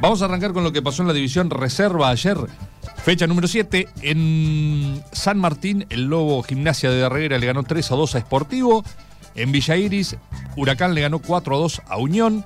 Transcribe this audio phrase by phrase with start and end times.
[0.00, 2.36] Vamos a arrancar con lo que pasó en la división reserva ayer.
[3.02, 3.88] Fecha número 7.
[4.02, 8.84] En San Martín, el Lobo Gimnasia de Darreguera le ganó 3 a 2 a Sportivo.
[9.34, 10.16] En Villa Iris,
[10.56, 12.44] Huracán le ganó 4 a 2 a Unión.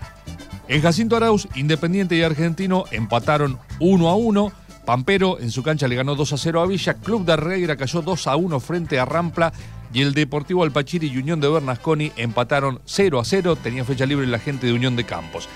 [0.69, 4.53] En Jacinto Arauz, Independiente y Argentino empataron 1 a 1.
[4.87, 6.94] Pampero en su cancha le ganó 2 a 0 a Villa.
[6.94, 9.53] Club de Arreguera cayó 2 a 1 frente a Rampla.
[9.92, 13.56] Y el Deportivo Alpachiri y Unión de Bernasconi empataron 0 a 0.
[13.56, 15.48] Tenía fecha libre la gente de Unión de Campos.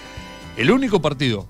[0.56, 1.48] El único partido,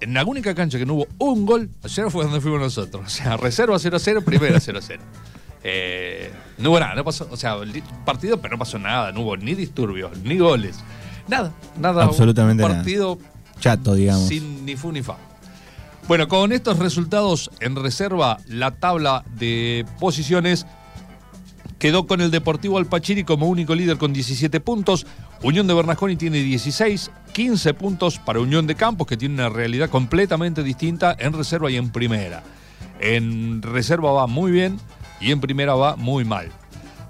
[0.00, 3.04] en la única cancha que no hubo un gol, ayer fue donde fuimos nosotros.
[3.06, 5.02] O sea, reserva 0 a 0, primera 0 a 0.
[5.64, 7.56] Eh, no hubo nada, no pasó, o sea,
[8.04, 10.78] partido, pero no pasó nada, no hubo ni disturbios, ni goles,
[11.26, 12.04] nada, nada.
[12.04, 13.18] Absolutamente un partido
[13.58, 14.28] chato, digamos.
[14.28, 15.16] Sin ni fu ni fa.
[16.06, 20.66] Bueno, con estos resultados en reserva, la tabla de posiciones
[21.86, 25.06] quedó con el Deportivo Alpachiri como único líder con 17 puntos.
[25.44, 29.88] Unión de Bernasconi tiene 16, 15 puntos para Unión de Campos, que tiene una realidad
[29.88, 32.42] completamente distinta en reserva y en primera.
[32.98, 34.80] En reserva va muy bien
[35.20, 36.50] y en primera va muy mal.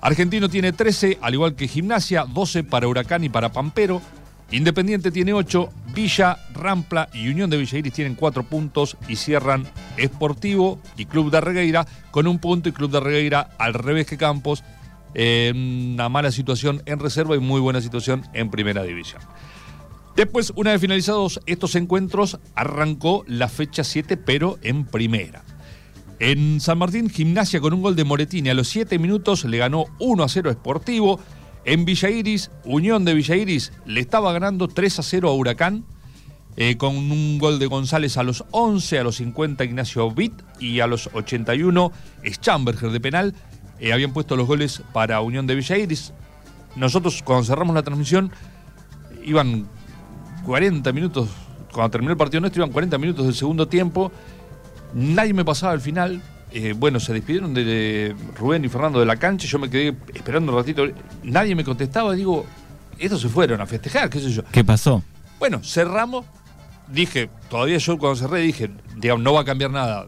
[0.03, 4.03] Argentino tiene 13, al igual que Gimnasia, 12 para Huracán y para Pampero.
[4.51, 9.67] Independiente tiene 8, Villa, Rampla y Unión de Villa Iris tienen 4 puntos y cierran
[9.97, 14.19] Esportivo y Club de Regueira con un punto y Club de Regueira al revés que
[14.19, 14.63] Campos.
[15.15, 19.23] en una mala situación en reserva y muy buena situación en primera división.
[20.15, 25.45] Después, una vez finalizados estos encuentros, arrancó la fecha 7, pero en primera.
[26.19, 29.87] En San Martín, Gimnasia con un gol de Moretini a los 7 minutos le ganó
[29.99, 31.21] 1 a 0 Esportivo.
[31.67, 35.85] En Villa Iris, Unión de Villa Iris le estaba ganando 3 a 0 a Huracán.
[36.57, 40.81] eh, con un gol de González a los 11, a los 50 Ignacio Vitt y
[40.81, 41.93] a los 81
[42.25, 43.35] Schamberger de penal.
[43.79, 46.13] Eh, habían puesto los goles para Unión de Villa Iris.
[46.77, 48.31] Nosotros cuando cerramos la transmisión
[49.25, 49.67] iban
[50.47, 51.29] 40 minutos,
[51.73, 54.13] cuando terminó el partido nuestro iban 40 minutos del segundo tiempo.
[54.95, 56.23] Nadie me pasaba al final.
[56.59, 59.47] Eh, bueno, se despidieron de, Rubén y Fernando de la cancha.
[59.47, 60.87] Yo me quedé esperando un ratito.
[61.23, 62.15] Nadie me contestaba.
[62.15, 62.47] Digo,
[62.99, 64.43] estos se fueron a festejar, qué sé yo.
[64.53, 65.03] ¿Qué pasó?
[65.39, 66.25] Bueno, cerramos.
[66.89, 70.07] Dije, todavía yo cuando cerré dije, digamos, no va a cambiar nada.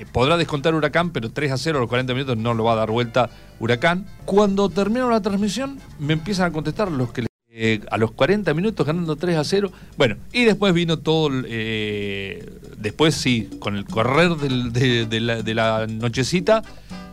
[0.00, 2.72] Eh, Podrá descontar Huracán, pero 3 a 0 a los 40 minutos no lo va
[2.72, 3.30] a dar vuelta
[3.60, 4.04] Huracán.
[4.24, 7.27] Cuando terminó la transmisión, me empiezan a contestar los que
[7.60, 9.72] eh, a los 40 minutos ganando 3 a 0.
[9.96, 11.30] Bueno, y después vino todo.
[11.44, 12.48] eh,
[12.78, 16.62] después sí, con el correr de la nochecita,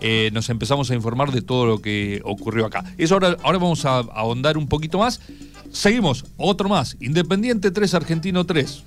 [0.01, 2.83] eh, nos empezamos a informar de todo lo que ocurrió acá.
[2.99, 5.19] Eso ahora, ahora vamos a ahondar un poquito más.
[5.71, 6.95] Seguimos, otro más.
[6.99, 8.83] Independiente 3, Argentino 3.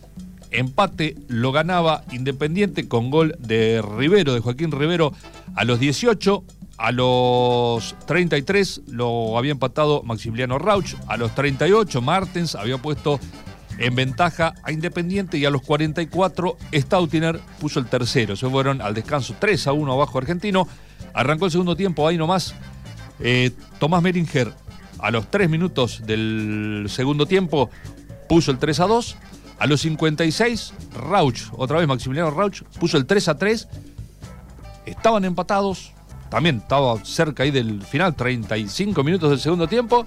[0.51, 5.13] Empate lo ganaba Independiente con gol de Rivero, de Joaquín Rivero,
[5.57, 6.45] a los 18.
[6.78, 10.94] A los 33 lo había empatado Maximiliano Rauch.
[11.09, 13.19] A los 38 Martens había puesto
[13.78, 18.37] en ventaja a Independiente y a los 44 Stautiner puso el tercero.
[18.37, 20.69] Se fueron al descanso 3 a 1 abajo argentino.
[21.15, 22.55] Arrancó el segundo tiempo, ahí nomás.
[23.19, 23.50] Eh,
[23.81, 24.55] Tomás Meringer
[25.00, 27.71] a los 3 minutos del segundo tiempo
[28.28, 29.17] puso el 3 a 2.
[29.59, 33.69] A los 56, Rauch, otra vez Maximiliano Rauch, puso el 3 a 3.
[34.87, 35.93] Estaban empatados.
[36.31, 40.06] También estaba cerca ahí del final, 35 minutos del segundo tiempo.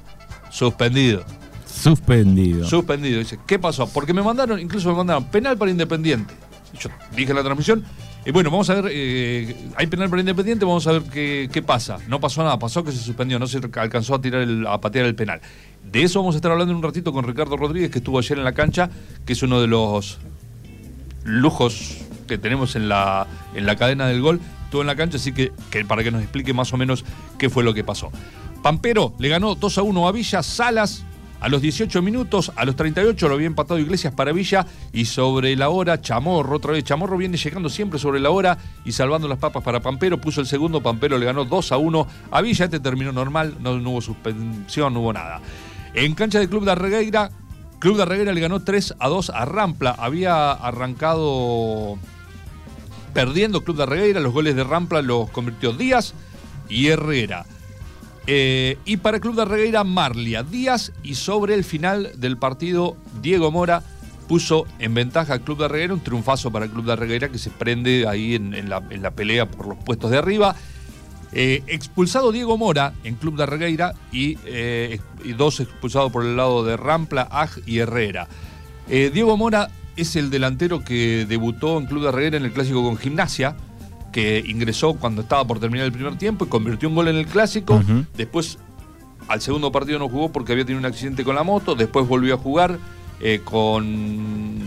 [0.49, 1.23] Suspendido.
[1.65, 2.67] Suspendido.
[2.67, 3.19] Suspendido.
[3.19, 3.87] Dice, ¿qué pasó?
[3.87, 6.33] Porque me mandaron, incluso me mandaron penal para Independiente.
[6.79, 7.83] Yo dije en la transmisión.
[8.23, 11.63] Y bueno, vamos a ver, eh, hay penal para Independiente, vamos a ver qué, qué
[11.63, 11.97] pasa.
[12.07, 15.05] No pasó nada, pasó que se suspendió, no se alcanzó a tirar el- a patear
[15.07, 15.41] el penal.
[15.83, 18.37] De eso vamos a estar hablando en un ratito con Ricardo Rodríguez, que estuvo ayer
[18.37, 18.91] en la cancha,
[19.25, 20.19] que es uno de los
[21.23, 24.39] lujos que tenemos en la, en la cadena del gol.
[24.71, 27.03] Estuvo en la cancha, así que, que para que nos explique más o menos
[27.37, 28.09] qué fue lo que pasó.
[28.63, 31.03] Pampero le ganó 2 a 1 a Villa, Salas.
[31.41, 34.65] A los 18 minutos, a los 38 lo había empatado Iglesias para Villa.
[34.93, 38.93] Y sobre la hora Chamorro, otra vez Chamorro viene llegando siempre sobre la hora y
[38.93, 42.41] salvando las papas para Pampero, puso el segundo, Pampero le ganó 2 a 1 a
[42.41, 45.41] Villa, este terminó normal, no, no hubo suspensión, no hubo nada.
[45.93, 47.29] En cancha del Club de Arregueira,
[47.79, 51.97] Club de Arregueira le ganó 3 a 2 a Rampla, había arrancado
[53.13, 56.13] perdiendo Club de Arregueira, los goles de Rampla los convirtió Díaz
[56.69, 57.46] y Herrera.
[58.28, 60.93] Eh, y para Club de Arregueira, Marlia Díaz.
[61.03, 63.84] Y sobre el final del partido, Diego Mora
[64.28, 67.37] puso en ventaja al Club de Arregueira, un triunfazo para el Club de Arregueira que
[67.37, 70.55] se prende ahí en, la, en la pelea por los puestos de arriba.
[71.34, 76.35] Eh, expulsado Diego Mora en Club de Arregueira y, eh, y dos expulsados por el
[76.35, 78.28] lado de Rampla, Aj y Herrera.
[78.87, 79.69] Diego Mora
[80.01, 83.55] es el delantero que debutó en Club de Arreguera en el clásico con Gimnasia,
[84.11, 87.27] que ingresó cuando estaba por terminar el primer tiempo y convirtió un gol en el
[87.27, 87.81] clásico.
[88.15, 88.57] Después,
[89.27, 91.75] al segundo partido no jugó porque había tenido un accidente con la moto.
[91.75, 92.77] Después volvió a jugar
[93.21, 94.59] eh, con,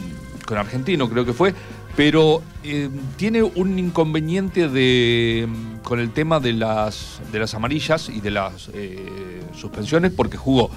[0.46, 1.54] con Argentino, creo que fue,
[1.96, 5.48] pero eh, tiene un inconveniente de,
[5.82, 10.70] con el tema de las, de las amarillas y de las eh, suspensiones, porque jugó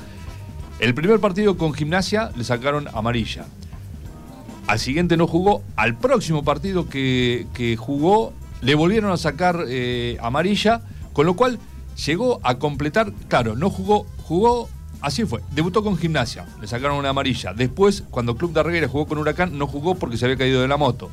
[0.80, 3.46] el primer partido con gimnasia, le sacaron amarilla.
[4.68, 10.82] Al siguiente no jugó, al próximo partido que, jugó, le volvieron a sacar eh, amarilla,
[11.14, 11.58] con lo cual
[12.06, 14.70] llegó a completar, claro, no jugó, jugó
[15.00, 17.54] Así fue, debutó con gimnasia, le sacaron una amarilla.
[17.54, 20.68] Después, cuando Club de Arreguera jugó con Huracán, no jugó porque se había caído de
[20.68, 21.12] la moto.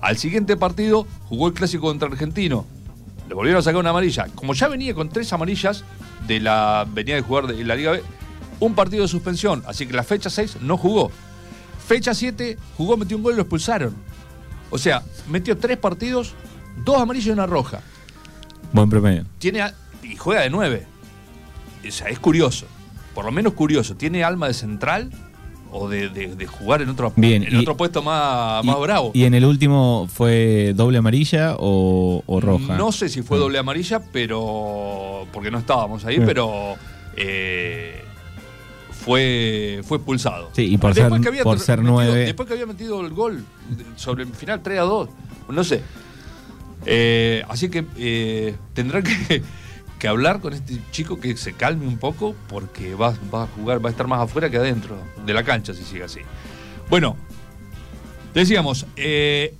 [0.00, 2.64] Al siguiente partido jugó el clásico contra Argentino.
[3.28, 4.28] Le volvieron a sacar una amarilla.
[4.34, 5.84] Como ya venía con tres amarillas
[6.26, 6.86] de la.
[6.90, 8.02] venía de jugar de la Liga B,
[8.58, 9.62] un partido de suspensión.
[9.66, 11.12] Así que la fecha 6 no jugó.
[11.90, 13.94] Fecha 7 jugó, metió un gol y lo expulsaron.
[14.70, 16.34] O sea, metió tres partidos,
[16.84, 17.80] dos amarillas y una roja.
[18.72, 19.24] Buen promedio.
[19.38, 19.64] Tiene
[20.04, 20.86] y juega de nueve.
[21.84, 22.66] O sea, es curioso
[23.14, 25.10] por lo menos curioso, ¿tiene alma de central?
[25.72, 26.08] o de,
[26.46, 29.12] jugar en otro, en otro puesto más, más bravo.
[29.14, 32.76] ¿Y en el último fue doble amarilla o, roja?
[32.76, 33.40] No sé si fue mm.
[33.40, 35.26] doble amarilla, pero.
[35.32, 36.74] porque no estábamos ahí, pero.
[37.16, 38.02] Eh,
[39.04, 40.50] fue, fue expulsado.
[40.52, 41.10] Sí, y por ser,
[41.42, 42.24] por ser nueve.
[42.26, 43.44] Después que había metido el gol
[43.96, 45.08] sobre el final 3 a 2.
[45.48, 45.82] No sé.
[46.86, 49.42] Eh, así que eh, tendrá que
[50.00, 53.90] que hablar con este chico que se calme un poco porque va, a jugar, va
[53.90, 56.20] a estar más afuera que adentro de la cancha si sigue así.
[56.88, 57.16] Bueno,
[58.34, 59.54] decíamos, eh,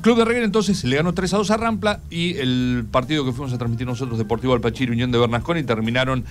[0.00, 3.32] Club de Reguera entonces le ganó 3 a 2 a Rampla y el partido que
[3.32, 6.24] fuimos a transmitir nosotros, Deportivo Alpachir, Unión de Bernasconi, terminaron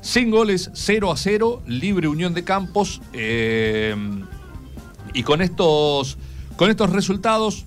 [0.00, 3.00] sin goles, 0 a 0, libre Unión de Campos.
[3.12, 3.94] Eh,
[5.12, 6.18] y con estos,
[6.56, 7.66] con estos resultados,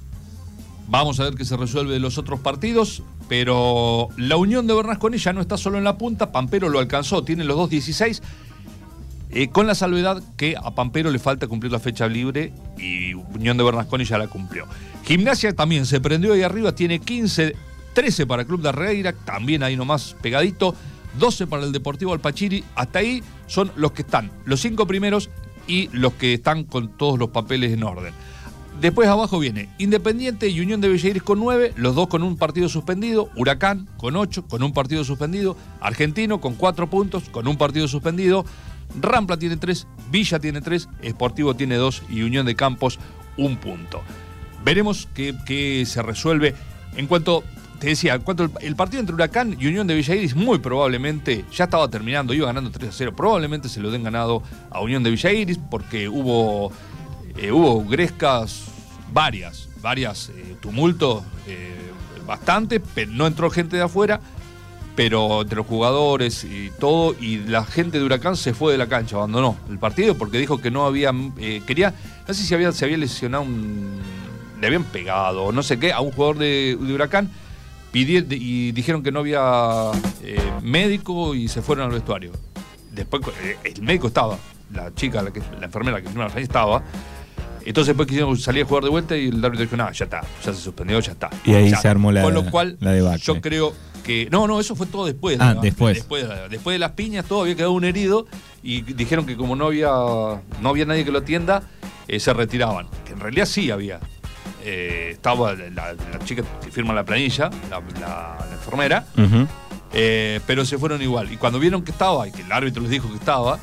[0.88, 3.04] vamos a ver qué se resuelve de los otros partidos.
[3.30, 7.24] Pero la unión de Bernasconi ya no está solo en la punta, Pampero lo alcanzó,
[7.24, 8.22] tiene los dos 16,
[9.32, 13.58] eh, con la salvedad que a Pampero le falta cumplir la fecha libre y Unión
[13.58, 14.66] de Bernasconi ya la cumplió.
[15.06, 17.56] Gimnasia también se prendió ahí arriba, tiene 15,
[17.94, 20.76] 13 para Club de Arreira, también ahí nomás pegadito,
[21.20, 25.30] 12 para el Deportivo Alpachiri, hasta ahí son los que están, los cinco primeros
[25.68, 28.14] y los que están con todos los papeles en orden.
[28.82, 32.68] Después abajo viene Independiente y Unión de Villairis con 9, los dos con un partido
[32.68, 37.88] suspendido, Huracán con 8, con un partido suspendido, Argentino con 4 puntos, con un partido
[37.88, 38.46] suspendido,
[39.00, 43.00] Rampla tiene 3, Villa tiene 3, Esportivo tiene 2 y Unión de Campos
[43.38, 44.02] un punto.
[44.64, 46.56] Veremos qué, se resuelve.
[46.96, 47.44] En cuanto,
[47.84, 51.66] te decía, en cuanto el, partido entre Huracán y Unión de Villairis muy probablemente ya
[51.66, 55.10] estaba terminando, iba ganando 3 a 0, probablemente se lo den ganado a Unión de
[55.10, 56.72] Villairis porque hubo
[57.36, 58.68] eh, hubo grescas
[59.12, 61.76] varias, varias eh, tumultos, eh,
[62.26, 64.22] bastante, pero no entró gente de afuera,
[64.96, 68.88] pero entre los jugadores y todo, y la gente de Huracán se fue de la
[68.88, 71.12] cancha, abandonó el partido porque dijo que no había,
[71.68, 71.94] quería,
[72.26, 74.00] no sé si había, se había lesionado un,
[74.62, 77.30] le habían pegado, no sé qué, a un jugador de, Huracán,
[77.94, 79.92] y dijeron que no había
[80.62, 82.32] médico y se fueron al vestuario.
[82.92, 83.24] Después
[83.64, 84.38] el médico estaba,
[84.74, 86.84] la chica, la, que, la enfermera que estaba,
[87.66, 90.22] entonces después quisieron salir a jugar de vuelta y el árbitro dijo, no, ya está,
[90.44, 91.30] ya se suspendió, ya está.
[91.46, 93.74] Y ahí se armó la Con lo cual, la yo creo
[94.04, 94.28] que...
[94.32, 95.38] No, no, eso fue todo después.
[95.40, 95.96] Ah, después.
[95.96, 98.28] Después, después de las piñas todo había quedado un herido
[98.62, 101.64] y dijeron que como no había, no había nadie que lo atienda,
[102.08, 102.88] eh, se retiraban.
[103.06, 104.00] Que en realidad sí había.
[104.64, 109.06] Eh, estaba la, chica que firma la planilla, la, enfermera,
[109.92, 111.32] eh, pero se fueron igual.
[111.32, 113.60] Y cuando vieron que estaba, y que el árbitro les dijo que estaba,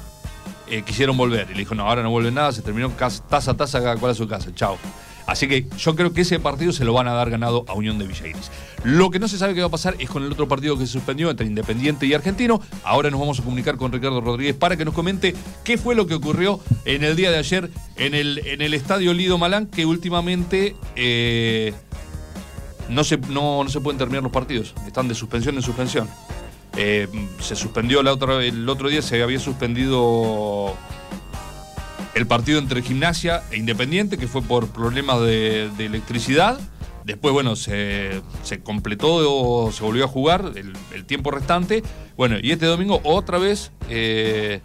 [0.68, 1.48] eh, quisieron volver.
[1.50, 4.12] Y le dijo, no, ahora no vuelve nada, se terminó taza a taza cada cual
[4.12, 4.78] a su casa, chao.
[5.30, 8.00] Así que yo creo que ese partido se lo van a dar ganado a Unión
[8.00, 8.50] de Villairis.
[8.82, 10.86] Lo que no se sabe qué va a pasar es con el otro partido que
[10.86, 12.60] se suspendió entre Independiente y Argentino.
[12.82, 16.08] Ahora nos vamos a comunicar con Ricardo Rodríguez para que nos comente qué fue lo
[16.08, 19.86] que ocurrió en el día de ayer en el, en el estadio Lido Malán, que
[19.86, 21.74] últimamente eh,
[22.88, 24.74] no, se, no, no se pueden terminar los partidos.
[24.84, 26.08] Están de suspensión en suspensión.
[26.76, 27.06] Eh,
[27.40, 30.74] se suspendió la otra, el otro día, se había suspendido
[32.20, 36.60] el partido entre Gimnasia e Independiente, que fue por problemas de, electricidad.
[37.04, 38.20] Después, bueno, se,
[38.62, 41.82] completó, se volvió a jugar el, tiempo restante.
[42.18, 44.60] Bueno, y este domingo otra vez eh,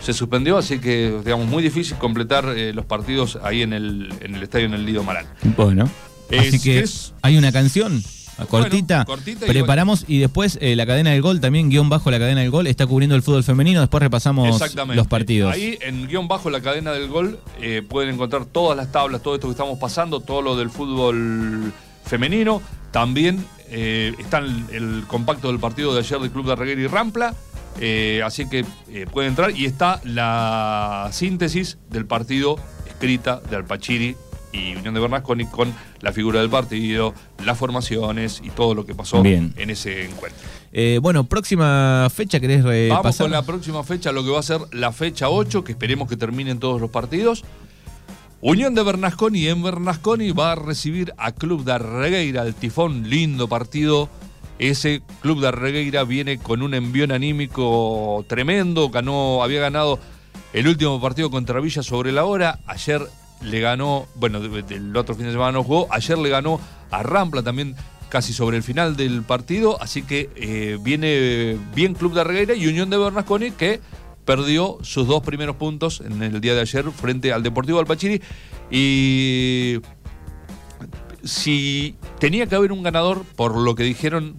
[0.00, 4.34] se suspendió, así que, digamos, muy difícil completar eh, los partidos ahí en el, en
[4.34, 5.26] el estadio en el Lido Marán.
[5.58, 5.86] Bueno,
[6.30, 6.82] así que
[7.20, 8.02] hay una canción
[8.46, 9.06] cortita.
[9.46, 12.66] Preparamos y, después eh, la cadena del gol, también guion bajo la cadena del gol,
[12.66, 13.80] está cubriendo el fútbol femenino.
[13.80, 14.60] Después repasamos
[14.94, 15.52] los partidos.
[15.52, 19.34] Ahí en guion bajo la cadena del gol eh, pueden encontrar todas las tablas, todo
[19.34, 21.72] esto que estamos pasando, todo lo del fútbol
[22.04, 22.62] femenino.
[22.90, 27.34] También eh, está el, compacto del partido de ayer del Club de Arreguera y Rampla.
[28.24, 28.64] así que
[29.12, 32.56] pueden entrar y está la síntesis del partido
[32.86, 34.16] escrita de Alpachiri
[34.52, 37.14] y Unión de Bernasconi con la figura del partido,
[37.44, 40.48] las formaciones y todo lo que pasó en ese encuentro.
[40.72, 43.02] Eh, bueno, próxima fecha, ¿querés repasar?
[43.02, 46.08] Vamos con la próxima fecha, lo que va a ser la fecha 8, que esperemos
[46.08, 47.44] que terminen todos los partidos.
[48.42, 53.48] Unión de Bernasconi en Bernasconi va a recibir a Club de Arregueira, el Tifón, lindo
[53.48, 54.08] partido.
[54.58, 59.98] Ese Club de Arregueira viene con un envión anímico tremendo, ganó, había ganado
[60.52, 63.06] el último partido contra Villa sobre la hora, ayer
[63.42, 67.42] le ganó, bueno, el otro fin de semana no jugó, ayer le ganó a Rampla
[67.42, 67.74] también
[68.08, 72.66] casi sobre el final del partido, así que eh, viene bien Club de Arregueira y
[72.66, 73.80] Unión de Bernasconi que
[74.24, 78.20] perdió sus dos primeros puntos en el día de ayer frente al Deportivo Alpachiri.
[78.70, 79.80] Y
[81.24, 84.36] si tenía que haber un ganador por lo que dijeron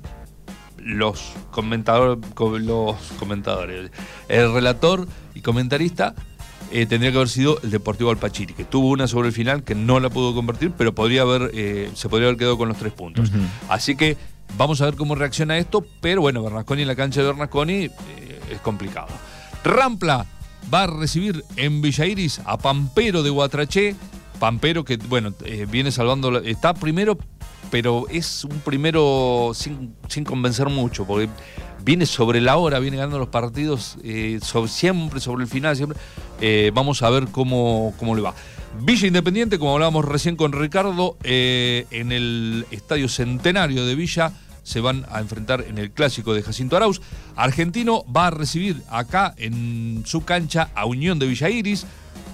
[0.77, 3.91] los comentadores, los comentadores,
[4.27, 6.15] el relator y comentarista
[6.71, 9.75] eh, tendría que haber sido el Deportivo Alpachiri, que tuvo una sobre el final que
[9.75, 12.93] no la pudo convertir, pero podría haber, eh, se podría haber quedado con los tres
[12.93, 13.31] puntos.
[13.69, 14.17] Así que
[14.57, 17.91] vamos a ver cómo reacciona esto, pero bueno, Bernasconi en la cancha de Bernasconi eh,
[18.51, 19.09] es complicado.
[19.63, 20.25] Rampla
[20.73, 23.95] va a recibir en Villa Iris a Pampero de Guatraché.
[24.39, 25.33] Pampero que, bueno,
[25.69, 27.17] viene salvando, está primero,
[27.71, 31.29] pero es un primero sin, convencer mucho, porque
[31.83, 35.97] viene sobre la hora, viene ganando los partidos eh, siempre sobre el final, siempre.
[36.41, 38.35] Eh, vamos a ver cómo, cómo le va.
[38.79, 44.79] Villa Independiente, como hablábamos recién con Ricardo, eh, en el Estadio Centenario de Villa se
[44.79, 47.01] van a enfrentar en el clásico de Jacinto Arauz.
[47.35, 51.85] Argentino va a recibir acá en su cancha a Unión de Villa Iris.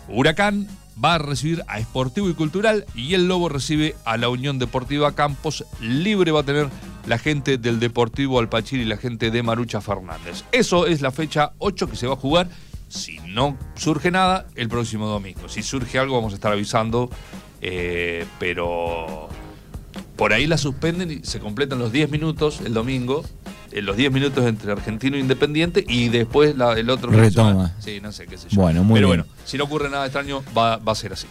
[0.09, 0.67] Huracán
[1.03, 5.15] va a recibir a Esportivo y Cultural y el Lobo recibe a la Unión Deportiva
[5.15, 5.65] Campos.
[5.79, 6.69] Libre va a tener
[7.05, 10.43] la gente del Deportivo Alpachir y la gente de Marucha Fernández.
[10.51, 12.49] Eso es la fecha 8 que se va a jugar.
[12.89, 15.49] Si no surge nada, el próximo domingo.
[15.49, 17.09] Si surge algo, vamos a estar avisando.
[17.61, 19.29] Eh, pero
[20.15, 23.23] por ahí la suspenden y se completan los 10 minutos el domingo.
[23.71, 27.73] En los 10 minutos entre Argentino e Independiente y después el otro retoma.
[27.79, 28.61] Sí, no sé qué sé yo.
[28.61, 31.27] Bueno, muy Pero bueno, si no ocurre nada extraño, va, va a ser así.